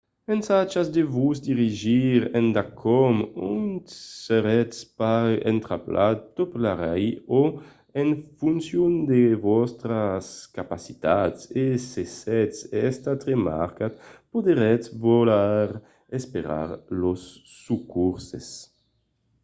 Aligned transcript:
ensajatz 0.33 0.89
de 0.95 1.01
vos 1.15 1.37
dirigir 1.47 2.19
endacòm 2.41 3.17
ont 3.51 3.85
seretz 4.25 4.77
pas 4.97 5.29
entrapelat 5.51 6.17
tornarmai 6.37 7.05
o 7.39 7.41
en 8.01 8.09
foncion 8.39 8.93
de 9.11 9.21
vòstras 9.47 10.25
capacitats 10.57 11.39
e 11.63 11.65
se 11.89 12.03
sètz 12.21 12.57
estat 12.87 13.19
remarcat 13.31 13.93
podretz 14.31 14.85
voler 15.05 15.67
esperar 16.17 16.69
los 17.01 17.21
socorses 17.65 18.47